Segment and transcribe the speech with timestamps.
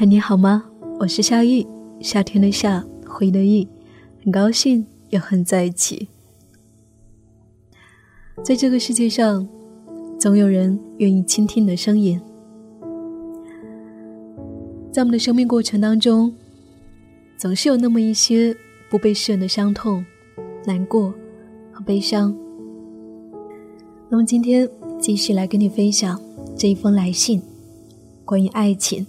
[0.00, 0.64] 嗨，你好吗？
[1.00, 1.66] 我是夏意，
[1.98, 3.66] 夏天的夏，回忆的意，
[4.22, 6.06] 很高兴又和你在一起。
[8.44, 9.48] 在这个世界上，
[10.16, 12.20] 总有人愿意倾听你的声音。
[14.92, 16.32] 在我们的生命过程当中，
[17.36, 18.56] 总是有那么一些
[18.88, 20.06] 不被释然的伤痛、
[20.64, 21.12] 难过
[21.72, 22.32] 和悲伤。
[24.08, 24.70] 那么今天
[25.00, 26.22] 继续来跟你分享
[26.56, 27.42] 这一封来信，
[28.24, 29.04] 关于爱情。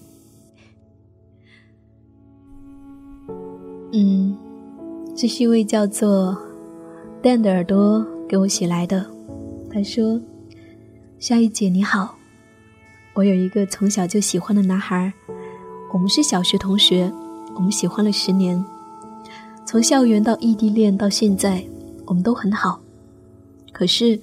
[4.01, 4.33] 嗯，
[5.13, 6.37] 这是一位叫做
[7.21, 9.05] 蛋的耳朵给我写来的。
[9.69, 10.17] 他说
[11.19, 12.15] ：“夏雨姐你好，
[13.13, 15.11] 我有一个从小就喜欢的男孩，
[15.91, 17.11] 我们是小学同学，
[17.55, 18.63] 我们喜欢了十年，
[19.65, 21.61] 从校园到异地恋到现在，
[22.05, 22.79] 我们都很好。
[23.73, 24.19] 可是。”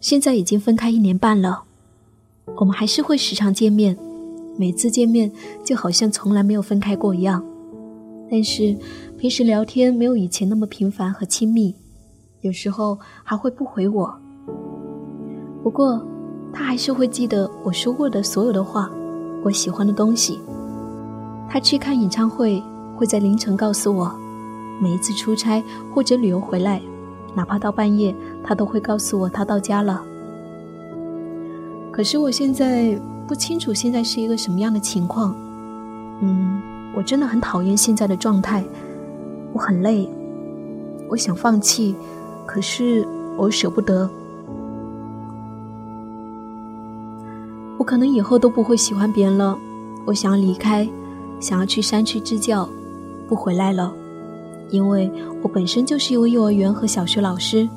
[0.00, 1.64] 现在已经分开一年半了，
[2.58, 3.98] 我们还是会时常见面，
[4.56, 5.28] 每次见面
[5.64, 7.44] 就好像从来没有分开过一样。
[8.30, 8.76] 但是
[9.18, 11.74] 平时聊天没有以前那么频繁和亲密，
[12.42, 14.14] 有时候还会不回我。
[15.62, 16.00] 不过
[16.52, 18.90] 他还是会记得我说过的所有的话，
[19.42, 20.38] 我喜欢的东西。
[21.48, 22.62] 他去看演唱会
[22.96, 24.14] 会在凌晨告诉我，
[24.80, 25.62] 每一次出差
[25.94, 26.80] 或者旅游回来。
[27.34, 30.02] 哪怕到半夜，他都会告诉我他到家了。
[31.90, 35.34] 可是我现在不清楚现在是一个什么样的情况。
[36.20, 36.47] 嗯，
[36.98, 38.64] 我真的很讨厌现在的状态，
[39.52, 40.10] 我很累，
[41.08, 41.94] 我想放弃，
[42.44, 44.10] 可是我舍不得。
[47.78, 49.56] 我可能以后都不会喜欢别人了，
[50.06, 50.88] 我想要离开，
[51.38, 52.68] 想要去山区支教，
[53.28, 53.94] 不回来了。
[54.68, 55.08] 因为
[55.40, 57.68] 我本身就是一位幼儿园和小学老师，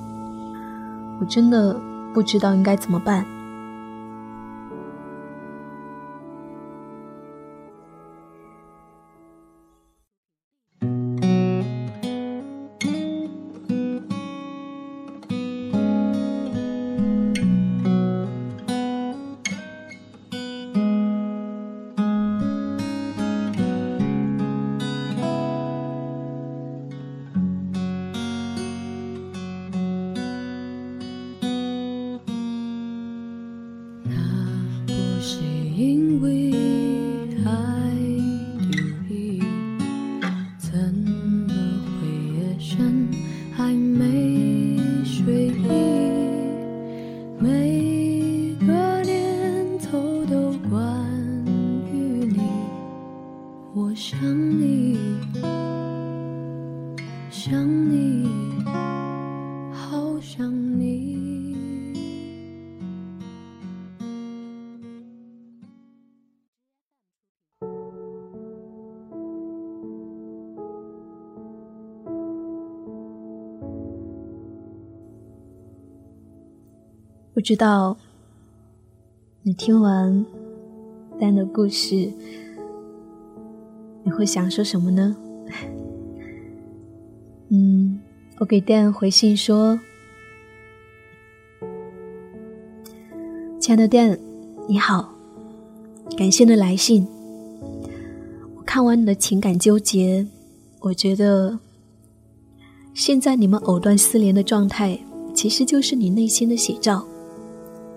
[1.19, 1.79] 我真的
[2.11, 3.23] 不知道应该怎么办。
[77.41, 77.97] 不知道
[79.41, 80.23] 你听完
[81.19, 82.13] 丹的故事，
[84.03, 85.17] 你会想说什么呢？
[87.49, 87.99] 嗯，
[88.37, 89.79] 我给丹回信说
[93.59, 94.19] ：“亲爱的丹，
[94.67, 95.11] 你好，
[96.15, 97.07] 感谢你的来信。
[98.55, 100.27] 我看完你的情感纠结，
[100.79, 101.57] 我觉得
[102.93, 104.99] 现在你们藕断丝连的状态，
[105.33, 107.03] 其实就是你内心的写照。”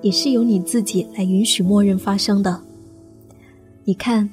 [0.05, 2.61] 也是由你自己来允许默认发生的。
[3.85, 4.29] 你看，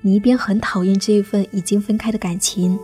[0.00, 2.78] 你一边很讨厌这一份已经分开的感情，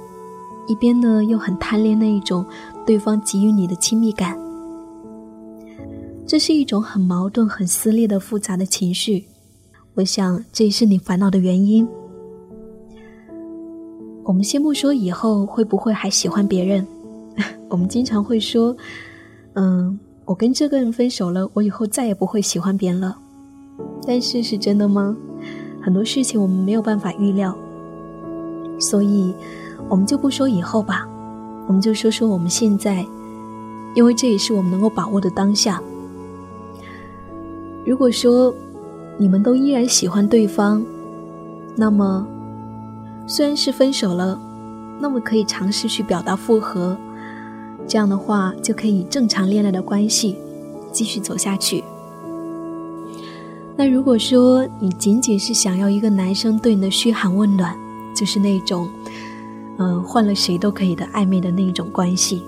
[0.67, 2.45] 一边呢又很贪恋那一种
[2.84, 4.37] 对方给予你的亲密感。
[6.27, 9.25] 这是一种很矛盾、很撕裂的复杂的情绪。
[9.95, 11.87] 我想，这也是你烦恼的原因。
[14.25, 16.84] 我们先不说以后会不会还喜欢别人，
[17.71, 18.77] 我们经常会说，
[19.55, 19.97] 嗯。
[20.28, 23.16] 我跟这个人分手了，我以后再也不会喜欢别人了。
[24.07, 25.16] 但是是真的吗？
[25.80, 27.57] 很多事情我们没有办法预料，
[28.78, 29.33] 所以
[29.89, 31.09] 我们就不说以后吧，
[31.66, 33.07] 我们就说说我们现在，
[33.95, 35.83] 因为这也是我们能够把握的当下。
[37.86, 38.54] 如果说
[39.16, 40.84] 你们都依然喜欢对方，
[41.75, 42.27] 那么
[43.27, 44.39] 虽然是分手了，
[45.01, 46.95] 那么可以尝试去表达复合。
[47.89, 50.37] 这样的话，就可以正常恋爱的关系
[50.93, 51.83] 继续走下去。
[53.75, 57.75] 那如果说你仅仅是想要一个男生对你的嘘寒问暖，
[58.15, 58.89] 就是那种，
[59.79, 62.43] 嗯，换了谁都可以的暧昧的那种关系，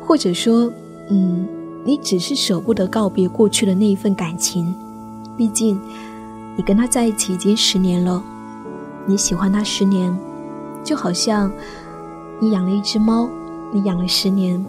[0.00, 0.72] 或者说，
[1.10, 1.46] 嗯，
[1.84, 4.74] 你只是舍不得告别过去的那一份感情，
[5.36, 5.78] 毕竟
[6.56, 8.22] 你跟他在一起已经十年了，
[9.06, 10.16] 你喜欢他十年，
[10.82, 11.52] 就好像
[12.40, 13.28] 你养了一只猫，
[13.74, 14.64] 你养了十年。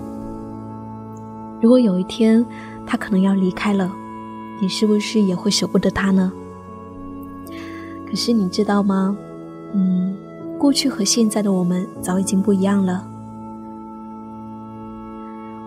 [1.62, 2.44] 如果有一天
[2.88, 3.92] 他可能要离开了，
[4.60, 6.31] 你是不是也会舍不得他呢？
[8.10, 9.16] 可是你知道吗？
[9.74, 10.16] 嗯，
[10.57, 13.07] 过去和现在的我们早已经不一样了。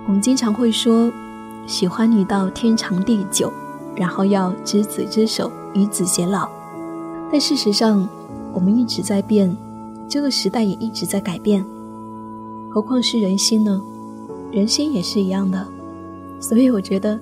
[0.09, 1.09] 我们经常会说，
[1.65, 3.53] 喜欢你到天长地久，
[3.95, 6.49] 然后要执子之手，与子偕老。
[7.31, 8.09] 但事实上，
[8.53, 9.57] 我们一直在变，
[10.09, 11.65] 这个时代也一直在改变。
[12.71, 13.81] 何况是人心呢？
[14.53, 15.67] 人心也是一样的。
[16.41, 17.19] 所以我觉得，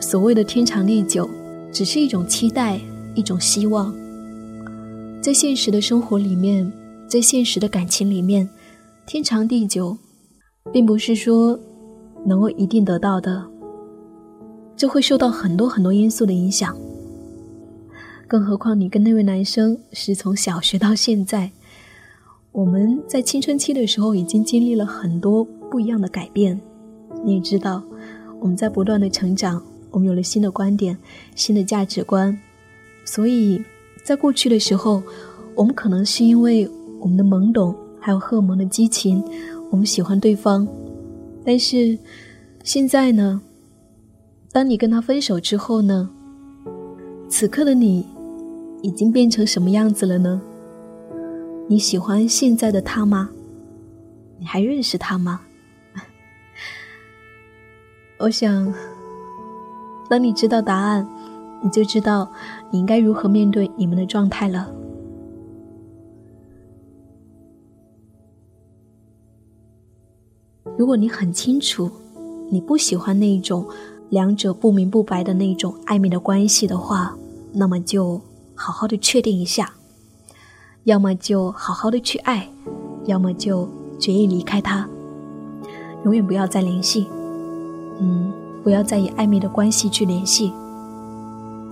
[0.00, 1.28] 所谓的天长地久，
[1.72, 2.80] 只是一种期待，
[3.14, 3.92] 一种希望。
[5.20, 6.70] 在现实的生活里面，
[7.08, 8.48] 在现实的感情里面，
[9.06, 9.96] 天长地久，
[10.72, 11.58] 并不是说
[12.24, 13.44] 能够一定得到的。
[14.76, 16.76] 这会受到很多很多因素的影响。
[18.26, 21.50] 更何况你跟那位男生是从小学到现在，
[22.52, 26.60] 我们在青春期的时候已经经历了很多不一样的改变。
[27.24, 27.82] 你也知道，
[28.38, 30.96] 我们在不断的成长，我们有了新的观点、
[31.34, 32.38] 新的价值观。
[33.06, 33.64] 所以
[34.04, 35.02] 在过去的时候，
[35.54, 36.68] 我们可能是因为
[37.00, 39.24] 我们的懵懂，还有荷尔蒙的激情，
[39.70, 40.68] 我们喜欢对方。
[41.44, 41.98] 但是
[42.62, 43.40] 现在呢，
[44.52, 46.10] 当你跟他分手之后呢，
[47.28, 48.06] 此刻的你。
[48.84, 50.42] 已经变成什么样子了呢？
[51.72, 53.30] 你喜欢现在的他吗？
[54.38, 55.40] 你还认识他吗？
[58.20, 58.70] 我想，
[60.06, 61.08] 当你知道答案，
[61.62, 62.30] 你就知道
[62.70, 64.70] 你应该如何面对你们的状态了。
[70.76, 71.90] 如果你很清楚，
[72.50, 73.66] 你不喜欢那种
[74.10, 77.16] 两者不明不白的那种暧昧的关系的话，
[77.50, 78.20] 那么就。
[78.54, 79.72] 好好的确定一下，
[80.84, 82.48] 要么就好好的去爱，
[83.04, 83.68] 要么就
[84.00, 84.88] 决意离开他，
[86.04, 87.06] 永远不要再联系。
[88.00, 88.32] 嗯，
[88.64, 90.52] 不要再以暧昧的关系去联系，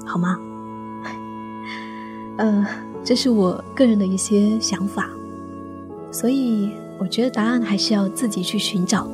[0.06, 0.38] 好吗？
[2.38, 2.64] 呃，
[3.02, 5.10] 这是我个人的一些想法，
[6.12, 9.08] 所以我觉得答案还是要自己去寻找，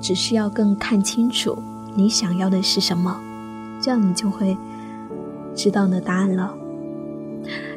[0.00, 1.58] 只是要更看清楚
[1.96, 3.20] 你想要的是什么，
[3.80, 4.56] 这样你就会
[5.52, 6.54] 知道你的答案了。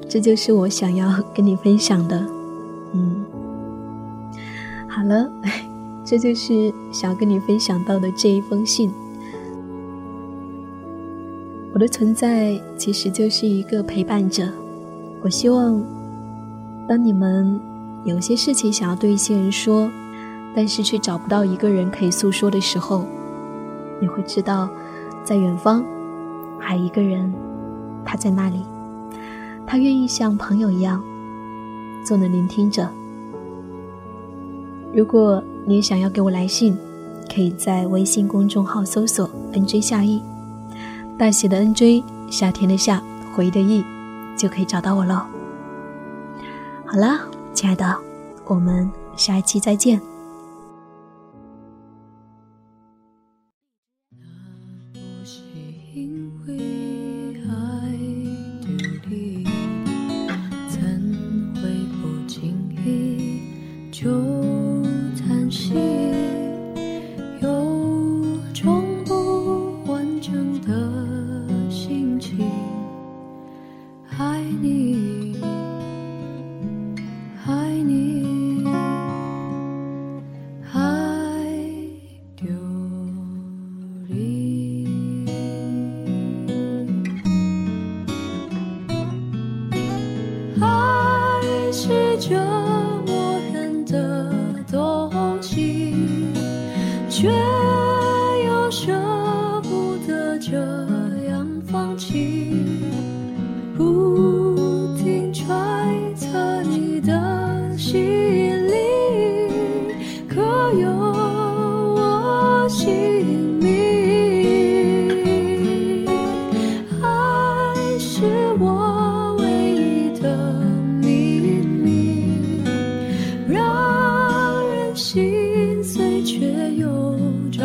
[0.10, 2.26] 这就是我想要跟你分享的，
[2.94, 3.24] 嗯，
[4.88, 5.32] 好了，
[6.04, 8.92] 这就是想要跟你分享到的这一封信。
[11.72, 14.50] 我的存在其实就是一个陪伴者。
[15.22, 15.80] 我希望，
[16.88, 17.62] 当你们
[18.04, 19.92] 有些事情想要对一些人说，
[20.56, 23.06] 但是却找不到一个人可以诉说的时候，
[24.02, 24.68] 你会知道，
[25.24, 25.86] 在远方
[26.58, 27.32] 还有一个人，
[28.04, 28.66] 他在那里。
[29.72, 31.00] 他愿意像朋友一样，
[32.04, 32.90] 做你的聆听者。
[34.92, 36.76] 如果你想要给我来信，
[37.32, 40.24] 可以在微信公众号搜索 “nj 夏意”，
[41.20, 43.00] 大写的 “nj”，夏天的“夏”，
[43.32, 43.86] 回忆的“忆”，
[44.36, 45.28] 就可以找到我了。
[46.84, 47.20] 好了，
[47.54, 47.96] 亲爱的，
[48.48, 50.02] 我们下一期再见。
[68.62, 68.99] 中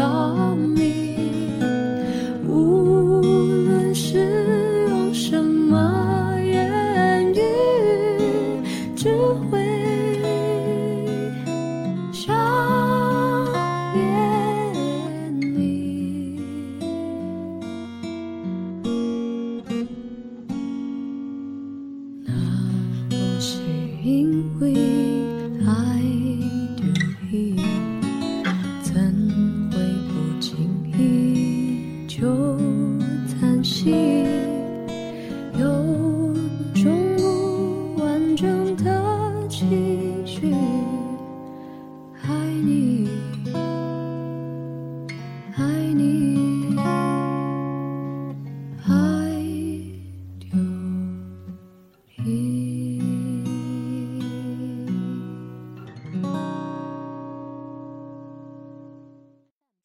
[0.05, 0.74] 아.
[40.15, 40.55] 一句
[42.23, 42.29] 爱
[42.63, 43.14] 你。